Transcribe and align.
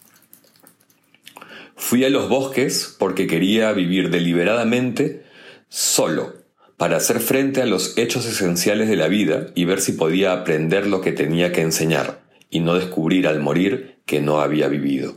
Fui 1.74 2.04
a 2.04 2.10
los 2.10 2.28
bosques 2.28 2.94
porque 2.98 3.26
quería 3.26 3.72
vivir 3.72 4.10
deliberadamente 4.10 5.22
solo, 5.70 6.34
para 6.76 6.98
hacer 6.98 7.18
frente 7.18 7.62
a 7.62 7.66
los 7.66 7.96
hechos 7.96 8.26
esenciales 8.26 8.90
de 8.90 8.96
la 8.96 9.08
vida 9.08 9.46
y 9.54 9.64
ver 9.64 9.80
si 9.80 9.92
podía 9.92 10.34
aprender 10.34 10.86
lo 10.86 11.00
que 11.00 11.12
tenía 11.12 11.50
que 11.50 11.62
enseñar, 11.62 12.20
y 12.50 12.60
no 12.60 12.74
descubrir 12.74 13.26
al 13.26 13.40
morir 13.40 13.96
que 14.04 14.20
no 14.20 14.42
había 14.42 14.68
vivido. 14.68 15.16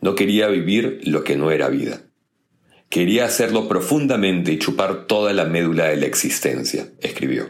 No 0.00 0.16
quería 0.16 0.48
vivir 0.48 1.02
lo 1.04 1.22
que 1.22 1.36
no 1.36 1.52
era 1.52 1.68
vida. 1.68 2.00
Quería 2.88 3.26
hacerlo 3.26 3.68
profundamente 3.68 4.50
y 4.50 4.58
chupar 4.58 5.06
toda 5.06 5.32
la 5.32 5.44
médula 5.44 5.84
de 5.84 5.98
la 5.98 6.06
existencia, 6.06 6.88
escribió. 7.00 7.48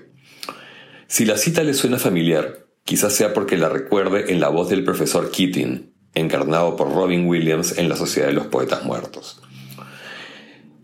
Si 1.06 1.24
la 1.24 1.38
cita 1.38 1.62
le 1.62 1.72
suena 1.72 1.98
familiar, 1.98 2.65
Quizás 2.86 3.14
sea 3.14 3.34
porque 3.34 3.58
la 3.58 3.68
recuerde 3.68 4.32
en 4.32 4.38
la 4.38 4.48
voz 4.48 4.68
del 4.68 4.84
profesor 4.84 5.32
Keating, 5.32 5.92
encarnado 6.14 6.76
por 6.76 6.94
Robin 6.94 7.26
Williams 7.26 7.78
en 7.78 7.88
La 7.88 7.96
Sociedad 7.96 8.28
de 8.28 8.34
los 8.34 8.46
Poetas 8.46 8.84
Muertos. 8.84 9.42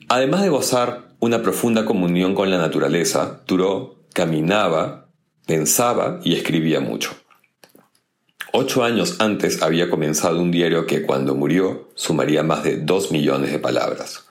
Además 0.08 0.42
de 0.42 0.48
gozar 0.48 1.14
una 1.20 1.42
profunda 1.42 1.84
comunión 1.84 2.34
con 2.34 2.50
la 2.50 2.58
naturaleza, 2.58 3.42
Thoreau 3.46 3.98
caminaba, 4.12 5.10
pensaba 5.46 6.18
y 6.24 6.34
escribía 6.34 6.80
mucho. 6.80 7.12
Ocho 8.52 8.82
años 8.82 9.20
antes 9.20 9.62
había 9.62 9.88
comenzado 9.88 10.42
un 10.42 10.50
diario 10.50 10.86
que 10.86 11.02
cuando 11.02 11.36
murió 11.36 11.88
sumaría 11.94 12.42
más 12.42 12.64
de 12.64 12.78
dos 12.78 13.12
millones 13.12 13.52
de 13.52 13.60
palabras. 13.60 14.26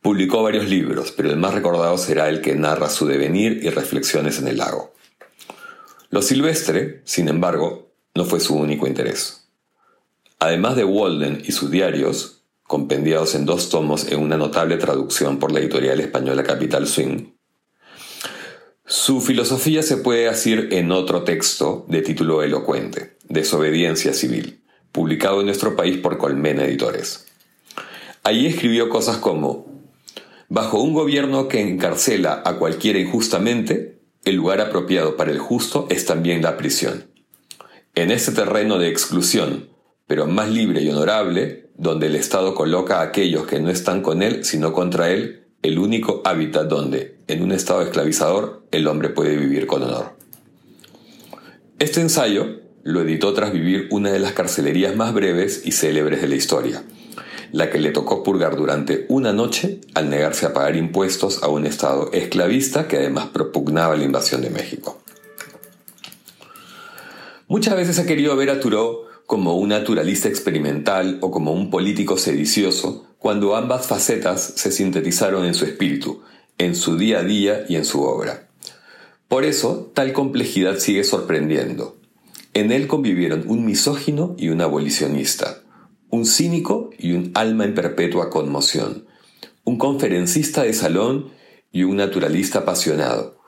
Publicó 0.00 0.44
varios 0.44 0.68
libros, 0.68 1.10
pero 1.10 1.28
el 1.28 1.38
más 1.38 1.54
recordado 1.54 1.98
será 1.98 2.28
el 2.28 2.40
que 2.40 2.54
narra 2.54 2.88
su 2.88 3.04
devenir 3.04 3.64
y 3.64 3.70
reflexiones 3.70 4.38
en 4.38 4.46
el 4.46 4.58
lago. 4.58 4.94
Lo 6.14 6.22
silvestre, 6.22 7.00
sin 7.02 7.26
embargo, 7.26 7.90
no 8.14 8.24
fue 8.24 8.38
su 8.38 8.54
único 8.54 8.86
interés. 8.86 9.48
Además 10.38 10.76
de 10.76 10.84
Walden 10.84 11.42
y 11.44 11.50
sus 11.50 11.72
diarios, 11.72 12.44
compendiados 12.62 13.34
en 13.34 13.46
dos 13.46 13.68
tomos 13.68 14.06
en 14.06 14.20
una 14.20 14.36
notable 14.36 14.76
traducción 14.76 15.40
por 15.40 15.50
la 15.50 15.58
editorial 15.58 15.98
española 15.98 16.44
Capital 16.44 16.86
Swing, 16.86 17.32
su 18.86 19.20
filosofía 19.20 19.82
se 19.82 19.96
puede 19.96 20.28
decir 20.28 20.68
en 20.70 20.92
otro 20.92 21.24
texto 21.24 21.84
de 21.88 22.00
título 22.00 22.44
elocuente, 22.44 23.16
Desobediencia 23.28 24.14
Civil, 24.14 24.62
publicado 24.92 25.40
en 25.40 25.46
nuestro 25.46 25.74
país 25.74 25.98
por 25.98 26.16
Colmena 26.16 26.64
Editores. 26.64 27.26
Allí 28.22 28.46
escribió 28.46 28.88
cosas 28.88 29.16
como, 29.16 29.66
Bajo 30.48 30.80
un 30.80 30.94
gobierno 30.94 31.48
que 31.48 31.60
encarcela 31.60 32.40
a 32.44 32.54
cualquiera 32.54 33.00
injustamente, 33.00 33.93
el 34.24 34.36
lugar 34.36 34.60
apropiado 34.60 35.16
para 35.16 35.30
el 35.30 35.38
justo 35.38 35.86
es 35.90 36.06
también 36.06 36.42
la 36.42 36.56
prisión. 36.56 37.06
En 37.94 38.10
este 38.10 38.32
terreno 38.32 38.78
de 38.78 38.88
exclusión, 38.88 39.68
pero 40.06 40.26
más 40.26 40.50
libre 40.50 40.82
y 40.82 40.88
honorable, 40.88 41.70
donde 41.76 42.06
el 42.06 42.16
Estado 42.16 42.54
coloca 42.54 43.00
a 43.00 43.02
aquellos 43.02 43.46
que 43.46 43.60
no 43.60 43.70
están 43.70 44.02
con 44.02 44.22
él, 44.22 44.44
sino 44.44 44.72
contra 44.72 45.10
él, 45.10 45.44
el 45.62 45.78
único 45.78 46.20
hábitat 46.24 46.68
donde, 46.68 47.16
en 47.26 47.42
un 47.42 47.50
estado 47.50 47.80
esclavizador, 47.80 48.66
el 48.70 48.86
hombre 48.86 49.08
puede 49.08 49.36
vivir 49.36 49.66
con 49.66 49.82
honor. 49.82 50.14
Este 51.78 52.02
ensayo 52.02 52.60
lo 52.82 53.00
editó 53.00 53.32
tras 53.32 53.50
vivir 53.50 53.88
una 53.90 54.12
de 54.12 54.18
las 54.18 54.32
carcelerías 54.32 54.94
más 54.94 55.14
breves 55.14 55.62
y 55.64 55.72
célebres 55.72 56.20
de 56.20 56.28
la 56.28 56.34
historia, 56.34 56.84
la 57.54 57.70
que 57.70 57.78
le 57.78 57.92
tocó 57.92 58.24
purgar 58.24 58.56
durante 58.56 59.06
una 59.08 59.32
noche 59.32 59.80
al 59.94 60.10
negarse 60.10 60.44
a 60.44 60.52
pagar 60.52 60.74
impuestos 60.74 61.44
a 61.44 61.46
un 61.46 61.66
Estado 61.66 62.10
esclavista 62.12 62.88
que 62.88 62.96
además 62.96 63.26
propugnaba 63.26 63.96
la 63.96 64.02
invasión 64.02 64.42
de 64.42 64.50
México. 64.50 65.00
Muchas 67.46 67.76
veces 67.76 68.00
ha 68.00 68.06
querido 68.06 68.34
ver 68.34 68.50
a 68.50 68.58
Thoreau 68.58 69.02
como 69.26 69.56
un 69.56 69.68
naturalista 69.68 70.28
experimental 70.28 71.18
o 71.20 71.30
como 71.30 71.52
un 71.52 71.70
político 71.70 72.18
sedicioso, 72.18 73.06
cuando 73.20 73.54
ambas 73.54 73.86
facetas 73.86 74.40
se 74.56 74.72
sintetizaron 74.72 75.44
en 75.44 75.54
su 75.54 75.64
espíritu, 75.64 76.22
en 76.58 76.74
su 76.74 76.96
día 76.96 77.20
a 77.20 77.22
día 77.22 77.66
y 77.68 77.76
en 77.76 77.84
su 77.84 78.02
obra. 78.02 78.48
Por 79.28 79.44
eso, 79.44 79.92
tal 79.94 80.12
complejidad 80.12 80.78
sigue 80.78 81.04
sorprendiendo. 81.04 81.96
En 82.52 82.72
él 82.72 82.88
convivieron 82.88 83.44
un 83.46 83.64
misógino 83.64 84.34
y 84.36 84.48
un 84.48 84.60
abolicionista, 84.60 85.63
un 86.14 86.26
cínico 86.26 86.90
y 86.96 87.12
un 87.12 87.32
alma 87.34 87.64
en 87.64 87.74
perpetua 87.74 88.30
conmoción, 88.30 89.04
un 89.64 89.78
conferencista 89.78 90.62
de 90.62 90.72
salón 90.72 91.32
y 91.72 91.82
un 91.82 91.96
naturalista 91.96 92.60
apasionado, 92.60 93.40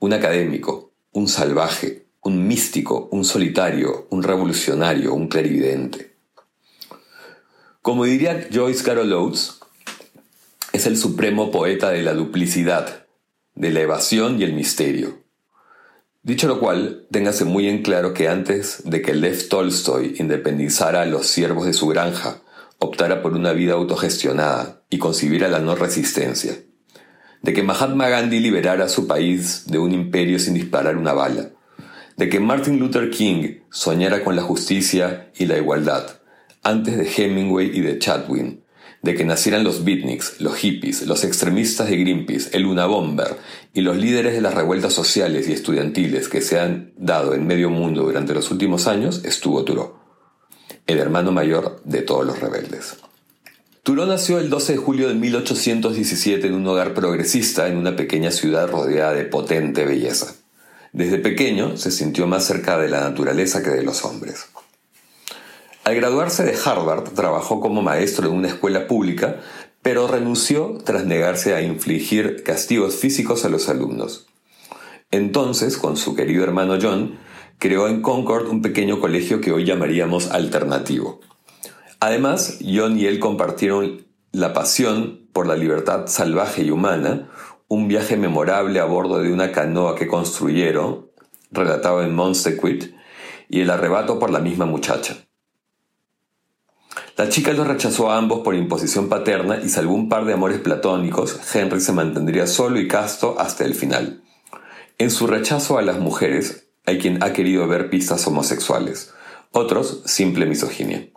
un 0.00 0.12
académico, 0.12 0.90
un 1.12 1.28
salvaje, 1.28 2.06
un 2.22 2.48
místico, 2.48 3.08
un 3.12 3.24
solitario, 3.24 4.08
un 4.10 4.24
revolucionario, 4.24 5.14
un 5.14 5.28
clarividente. 5.28 6.16
Como 7.82 8.04
diría 8.04 8.48
Joyce 8.52 8.82
Carol 8.82 9.12
Oates, 9.12 9.60
es 10.72 10.86
el 10.86 10.96
supremo 10.96 11.52
poeta 11.52 11.90
de 11.90 12.02
la 12.02 12.14
duplicidad, 12.14 13.06
de 13.54 13.70
la 13.70 13.80
evasión 13.80 14.40
y 14.40 14.42
el 14.42 14.54
misterio, 14.54 15.22
Dicho 16.28 16.46
lo 16.46 16.60
cual, 16.60 17.06
téngase 17.10 17.46
muy 17.46 17.68
en 17.68 17.80
claro 17.80 18.12
que 18.12 18.28
antes 18.28 18.82
de 18.84 19.00
que 19.00 19.14
Lev 19.14 19.48
Tolstoy 19.48 20.16
independizara 20.18 21.00
a 21.00 21.06
los 21.06 21.26
siervos 21.26 21.64
de 21.64 21.72
su 21.72 21.86
granja, 21.86 22.42
optara 22.76 23.22
por 23.22 23.32
una 23.32 23.54
vida 23.54 23.72
autogestionada 23.72 24.82
y 24.90 24.98
concibiera 24.98 25.48
la 25.48 25.60
no 25.60 25.74
resistencia, 25.74 26.52
de 27.40 27.52
que 27.54 27.62
Mahatma 27.62 28.10
Gandhi 28.10 28.40
liberara 28.40 28.84
a 28.84 28.88
su 28.90 29.06
país 29.06 29.62
de 29.68 29.78
un 29.78 29.94
imperio 29.94 30.38
sin 30.38 30.52
disparar 30.52 30.98
una 30.98 31.14
bala, 31.14 31.48
de 32.18 32.28
que 32.28 32.40
Martin 32.40 32.78
Luther 32.78 33.08
King 33.08 33.60
soñara 33.70 34.22
con 34.22 34.36
la 34.36 34.42
justicia 34.42 35.30
y 35.34 35.46
la 35.46 35.56
igualdad, 35.56 36.20
antes 36.62 36.98
de 36.98 37.10
Hemingway 37.10 37.70
y 37.74 37.80
de 37.80 37.98
Chadwin, 37.98 38.64
de 39.02 39.14
que 39.14 39.24
nacieran 39.24 39.64
los 39.64 39.84
beatniks, 39.84 40.40
los 40.40 40.56
hippies, 40.56 41.06
los 41.06 41.24
extremistas 41.24 41.88
de 41.88 41.96
Greenpeace, 41.96 42.50
el 42.52 42.66
Unabomber 42.66 43.36
y 43.72 43.82
los 43.82 43.96
líderes 43.96 44.34
de 44.34 44.40
las 44.40 44.54
revueltas 44.54 44.92
sociales 44.92 45.48
y 45.48 45.52
estudiantiles 45.52 46.28
que 46.28 46.40
se 46.40 46.58
han 46.58 46.92
dado 46.96 47.34
en 47.34 47.46
medio 47.46 47.70
mundo 47.70 48.02
durante 48.02 48.34
los 48.34 48.50
últimos 48.50 48.86
años, 48.86 49.22
estuvo 49.24 49.64
Thoreau, 49.64 49.94
el 50.86 50.98
hermano 50.98 51.30
mayor 51.30 51.80
de 51.84 52.02
todos 52.02 52.26
los 52.26 52.40
rebeldes. 52.40 52.96
Thoreau 53.84 54.06
nació 54.06 54.38
el 54.38 54.50
12 54.50 54.72
de 54.72 54.78
julio 54.78 55.08
de 55.08 55.14
1817 55.14 56.48
en 56.48 56.54
un 56.54 56.66
hogar 56.66 56.92
progresista 56.92 57.68
en 57.68 57.76
una 57.76 57.96
pequeña 57.96 58.30
ciudad 58.30 58.68
rodeada 58.68 59.14
de 59.14 59.24
potente 59.24 59.84
belleza. 59.86 60.34
Desde 60.92 61.18
pequeño 61.18 61.76
se 61.76 61.90
sintió 61.90 62.26
más 62.26 62.44
cerca 62.44 62.76
de 62.78 62.88
la 62.88 63.00
naturaleza 63.00 63.62
que 63.62 63.70
de 63.70 63.82
los 63.82 64.04
hombres. 64.04 64.46
Al 65.88 65.94
graduarse 65.94 66.44
de 66.44 66.54
Harvard 66.62 67.14
trabajó 67.14 67.60
como 67.60 67.80
maestro 67.80 68.28
en 68.28 68.34
una 68.34 68.48
escuela 68.48 68.86
pública, 68.86 69.40
pero 69.80 70.06
renunció 70.06 70.76
tras 70.84 71.06
negarse 71.06 71.54
a 71.54 71.62
infligir 71.62 72.42
castigos 72.42 72.96
físicos 72.96 73.46
a 73.46 73.48
los 73.48 73.70
alumnos. 73.70 74.26
Entonces, 75.10 75.78
con 75.78 75.96
su 75.96 76.14
querido 76.14 76.44
hermano 76.44 76.76
John, 76.78 77.18
creó 77.56 77.88
en 77.88 78.02
Concord 78.02 78.50
un 78.50 78.60
pequeño 78.60 79.00
colegio 79.00 79.40
que 79.40 79.50
hoy 79.50 79.64
llamaríamos 79.64 80.30
alternativo. 80.30 81.20
Además, 82.00 82.58
John 82.60 82.98
y 82.98 83.06
él 83.06 83.18
compartieron 83.18 84.06
la 84.30 84.52
pasión 84.52 85.26
por 85.32 85.46
la 85.46 85.56
libertad 85.56 86.06
salvaje 86.08 86.64
y 86.64 86.70
humana, 86.70 87.30
un 87.66 87.88
viaje 87.88 88.18
memorable 88.18 88.78
a 88.78 88.84
bordo 88.84 89.20
de 89.20 89.32
una 89.32 89.52
canoa 89.52 89.94
que 89.94 90.06
construyeron, 90.06 91.06
relatado 91.50 92.02
en 92.02 92.14
Monstequit, 92.14 92.94
y 93.48 93.62
el 93.62 93.70
arrebato 93.70 94.18
por 94.18 94.28
la 94.28 94.40
misma 94.40 94.66
muchacha. 94.66 95.27
La 97.16 97.28
chica 97.28 97.52
los 97.52 97.66
rechazó 97.66 98.10
a 98.10 98.16
ambos 98.16 98.40
por 98.40 98.54
imposición 98.54 99.08
paterna 99.08 99.60
y 99.62 99.68
salvo 99.68 99.94
un 99.94 100.08
par 100.08 100.24
de 100.24 100.32
amores 100.32 100.60
platónicos, 100.60 101.38
Henry 101.52 101.80
se 101.80 101.92
mantendría 101.92 102.46
solo 102.46 102.78
y 102.78 102.88
casto 102.88 103.36
hasta 103.38 103.64
el 103.64 103.74
final. 103.74 104.22
En 104.98 105.10
su 105.10 105.26
rechazo 105.26 105.78
a 105.78 105.82
las 105.82 105.98
mujeres, 105.98 106.68
hay 106.86 106.98
quien 106.98 107.22
ha 107.22 107.32
querido 107.32 107.66
ver 107.68 107.90
pistas 107.90 108.26
homosexuales, 108.26 109.12
otros 109.52 110.02
simple 110.06 110.46
misoginia. 110.46 111.08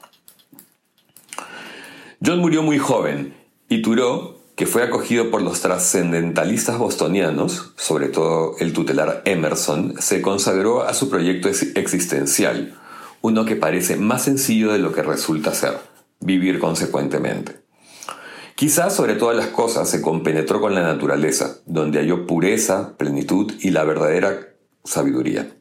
John 2.24 2.40
murió 2.40 2.62
muy 2.62 2.78
joven 2.78 3.36
y 3.70 3.82
Thoreau, 3.82 4.38
que 4.56 4.68
fue 4.68 4.84
acogido 4.84 5.32
por 5.32 5.42
los 5.42 5.62
trascendentalistas 5.62 6.78
bostonianos, 6.78 7.74
sobre 7.78 8.10
todo 8.10 8.56
el 8.60 8.74
tutelar 8.74 9.24
Emerson, 9.26 9.96
se 10.00 10.22
consagró 10.22 10.84
a 10.84 10.94
su 10.94 11.10
proyecto 11.10 11.50
existencial, 11.50 12.78
uno 13.22 13.46
que 13.46 13.56
parece 13.56 13.98
más 13.98 14.24
sencillo 14.24 14.72
de 14.72 14.80
lo 14.80 14.92
que 14.94 15.04
resulta 15.04 15.54
ser, 15.54 15.78
vivir 16.20 16.60
consecuentemente. 16.60 17.62
Quizás 18.56 18.96
sobre 18.96 19.16
todas 19.16 19.36
las 19.36 19.48
cosas 19.48 19.90
se 19.90 20.02
compenetró 20.02 20.62
con 20.62 20.76
la 20.76 20.84
naturaleza, 20.84 21.58
donde 21.66 22.00
halló 22.00 22.28
pureza, 22.28 22.96
plenitud 22.98 23.54
y 23.62 23.72
la 23.72 23.84
verdadera 23.84 24.56
sabiduría. 24.84 25.56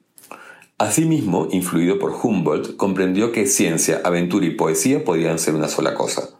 Asimismo, 0.79 1.49
influido 1.51 1.99
por 1.99 2.13
Humboldt, 2.23 2.77
comprendió 2.77 3.33
que 3.33 3.47
ciencia, 3.47 4.01
aventura 4.05 4.47
y 4.47 4.51
poesía 4.51 5.05
podían 5.05 5.39
ser 5.39 5.55
una 5.55 5.69
sola 5.69 5.95
cosa 5.95 6.31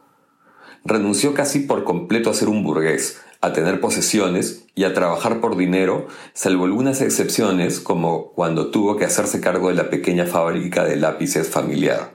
renunció 0.85 1.35
casi 1.35 1.61
por 1.61 1.85
completo 1.85 2.31
a 2.31 2.35
ser 2.35 2.49
un 2.49 2.63
burgués, 2.63 3.21
a 3.41 3.53
tener 3.53 3.81
posesiones 3.81 4.65
y 4.75 4.85
a 4.85 4.93
trabajar 4.93 5.41
por 5.41 5.57
dinero, 5.57 6.09
salvo 6.35 6.65
algunas 6.65 7.01
excepciones 7.01 7.81
como 7.81 8.33
cuando 8.33 8.71
tuvo 8.71 8.97
que 8.97 9.07
hacerse 9.07 9.41
cargo 9.41 9.69
de 9.69 9.75
la 9.75 9.91
pequeña 9.91 10.27
fábrica 10.27 10.85
de 10.85 10.97
lápices 10.97 11.49
familiar, 11.49 12.15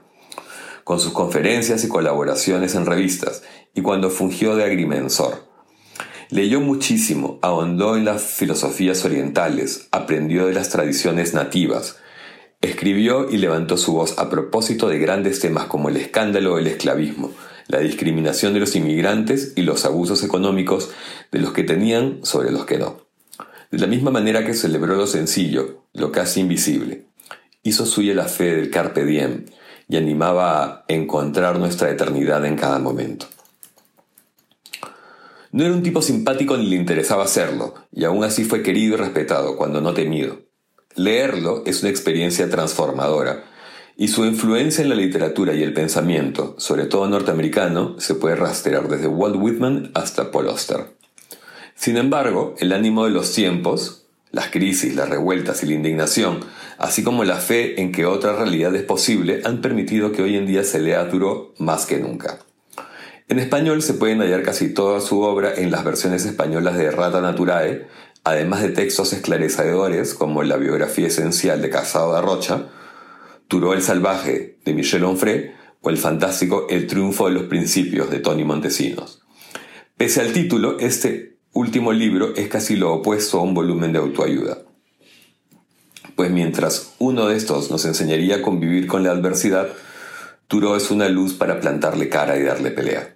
con 0.83 1.00
sus 1.00 1.13
conferencias 1.13 1.83
y 1.83 1.88
colaboraciones 1.88 2.75
en 2.75 2.86
revistas, 2.86 3.44
y 3.74 3.81
cuando 3.81 4.10
fungió 4.10 4.56
de 4.56 4.66
agrimensor. 4.66 5.45
Leyó 6.30 6.60
muchísimo, 6.62 7.39
ahondó 7.42 7.98
en 7.98 8.06
las 8.06 8.24
filosofías 8.24 9.04
orientales, 9.06 9.88
aprendió 9.92 10.48
de 10.48 10.54
las 10.54 10.69
tradiciones 10.69 11.33
nativas, 11.33 11.98
escribió 12.62 13.30
y 13.30 13.38
levantó 13.38 13.78
su 13.78 13.94
voz 13.94 14.18
a 14.18 14.30
propósito 14.30 14.88
de 14.88 15.00
grandes 15.00 15.39
temas 15.39 15.66
como 15.66 15.89
el 15.89 15.98
escándalo 15.98 16.56
del 16.56 16.68
esclavismo, 16.68 17.31
la 17.68 17.80
discriminación 17.80 18.54
de 18.54 18.60
los 18.60 18.76
inmigrantes 18.76 19.54
y 19.56 19.64
los 19.64 19.86
abusos 19.86 20.24
económicos 20.24 20.92
de 21.32 21.40
los 21.40 21.54
que 21.54 21.64
tenían 21.64 22.20
sobre 22.24 22.52
los 22.52 22.66
que 22.66 22.78
no. 22.78 23.02
De 23.72 23.80
la 23.80 23.88
misma 23.88 24.12
manera 24.12 24.46
que 24.46 24.54
celebró 24.54 24.96
lo 24.96 25.08
sencillo, 25.08 25.84
lo 25.94 26.12
casi 26.12 26.42
invisible, 26.42 27.06
hizo 27.64 27.86
suya 27.86 28.14
la 28.14 28.26
fe 28.26 28.56
del 28.56 28.70
carpe 28.70 29.06
diem 29.06 29.46
y 29.88 29.98
animaba 29.98 30.64
a 30.64 30.86
encontrar 30.88 31.60
nuestra 31.60 31.90
eternidad 31.90 32.46
en 32.46 32.56
cada 32.56 32.80
momento. 32.80 33.28
No 35.52 35.64
era 35.64 35.74
un 35.74 35.84
tipo 35.84 36.02
simpático 36.02 36.58
ni 36.58 36.68
le 36.68 36.76
interesaba 36.76 37.24
hacerlo, 37.24 37.76
y 37.92 38.04
aún 38.04 38.24
así 38.24 38.44
fue 38.44 38.62
querido 38.62 38.96
y 38.96 38.98
respetado, 38.98 39.56
cuando 39.56 39.80
no 39.80 39.94
temido. 39.94 40.42
Leerlo 40.96 41.64
es 41.66 41.82
una 41.82 41.92
experiencia 41.92 42.50
transformadora, 42.50 43.46
y 43.97 44.09
su 44.09 44.25
influencia 44.25 44.81
en 44.83 44.89
la 44.89 44.95
literatura 44.95 45.53
y 45.53 45.63
el 45.63 45.74
pensamiento, 45.74 46.56
sobre 46.57 46.86
todo 46.86 47.07
norteamericano, 47.07 47.95
se 48.00 48.15
puede 48.15 48.36
rastrear 48.36 48.89
desde 48.89 49.07
Walt 49.07 49.38
Whitman 49.38 49.92
hasta 49.94 50.31
Paul 50.31 50.50
Auster. 50.50 50.88
Sin 51.75 51.97
embargo, 51.97 52.56
el 52.59 52.74
ánimo 52.74 53.06
de 53.06 53.12
los 53.12 53.31
tiempos, 53.31 54.06
las 54.31 54.50
crisis, 54.50 54.95
las 54.95 55.09
revueltas 55.09 55.63
y 55.63 55.68
la 55.68 55.75
indignación, 55.75 56.39
así 56.77 57.03
como 57.03 57.24
la 57.24 57.38
fe 57.38 57.81
en 57.81 57.94
que 57.94 58.06
otra 58.06 58.36
realidad 58.36 58.75
es 58.75 58.83
posible, 58.83 59.42
han 59.45 59.62
permitido 59.62 60.12
que 60.12 60.21
hoy 60.21 60.36
en 60.36 60.45
día 60.45 60.63
se 60.63 60.80
lea 60.80 61.01
a 61.01 61.09
más 61.57 61.86
que 61.86 62.00
nunca. 62.00 62.39
En 63.27 63.39
español 63.39 63.81
se 63.81 63.94
pueden 63.94 64.19
hallar 64.19 64.44
casi 64.44 64.74
toda 64.74 65.00
su 65.00 65.21
obra 65.21 65.53
en 65.56 65.71
las 65.71 65.83
versiones 65.83 66.25
españolas 66.25 66.77
de 66.77 66.92
Rata 66.92 67.21
Naturae, 67.21 67.88
además 68.24 68.62
de 68.62 68.69
textos 68.69 69.13
esclarecedores 69.13 70.13
como 70.13 70.44
la 70.44 70.57
biografía 70.57 71.07
esencial 71.07 71.62
de 71.62 71.69
Casado 71.69 72.13
de 72.13 72.21
Rocha, 72.21 72.68
Turó 73.47 73.74
el 73.74 73.81
Salvaje 73.81 74.57
de 74.65 74.74
Michel 74.74 75.03
Onfray 75.03 75.51
o 75.81 75.89
el 75.89 75.97
fantástico 75.97 76.65
El 76.69 76.88
Triunfo 76.88 77.27
de 77.27 77.33
los 77.33 77.44
Principios 77.44 78.09
de 78.09 78.19
Tony 78.19 78.44
Montesinos. 78.44 79.21
Pese 79.97 80.21
al 80.21 80.33
título, 80.33 80.80
este 80.80 81.38
último 81.53 81.94
libro 81.94 82.36
es 82.36 82.47
casi 82.47 82.75
lo 82.75 82.94
opuesto 82.94 83.39
a 83.39 83.44
un 83.44 83.53
volumen 83.53 83.94
de 83.94 84.00
autoayuda. 84.00 84.63
Pues 86.15 86.31
mientras 86.31 86.95
uno 86.97 87.27
de 87.27 87.38
estos 87.38 87.69
nos 87.71 87.86
enseñaría 87.86 88.38
a 88.38 88.42
convivir 88.42 88.88
con 88.88 89.03
la 89.03 89.12
adversidad, 89.12 89.69
Turó 90.47 90.75
es 90.75 90.92
una 90.92 91.07
luz 91.09 91.33
para 91.33 91.59
plantarle 91.59 92.09
cara 92.09 92.38
y 92.38 92.44
darle 92.44 92.71
pelea. 92.71 93.15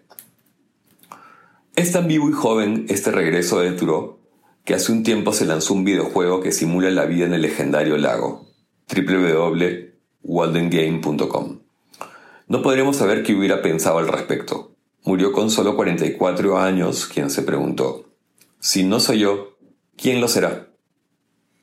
Es 1.75 1.91
tan 1.91 2.07
vivo 2.07 2.29
y 2.29 2.33
joven 2.33 2.85
este 2.89 3.11
regreso 3.11 3.59
de 3.59 3.71
Turó 3.71 4.19
que 4.63 4.73
hace 4.75 4.91
un 4.91 5.03
tiempo 5.03 5.33
se 5.33 5.45
lanzó 5.45 5.73
un 5.73 5.83
videojuego 5.83 6.41
que 6.41 6.51
simula 6.51 6.91
la 6.91 7.05
vida 7.05 7.25
en 7.25 7.33
el 7.33 7.41
legendario 7.41 7.97
lago, 7.97 8.47
waldengame.com. 10.24 11.60
No 12.48 12.62
podremos 12.62 12.98
saber 12.98 13.24
qué 13.24 13.36
hubiera 13.36 13.62
pensado 13.62 14.00
al 14.00 14.07
respecto. 14.07 14.75
Murió 15.04 15.31
con 15.31 15.50
solo 15.50 15.75
44 15.75 16.60
años 16.60 17.06
quien 17.06 17.30
se 17.30 17.44
preguntó, 17.44 18.10
si 18.60 18.83
no 18.83 19.00
soy 19.00 19.19
yo, 19.19 19.57
¿quién 19.95 20.19
lo 20.19 20.27
será? 20.27 20.68